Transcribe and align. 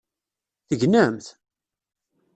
Tegnemt? 0.67 1.27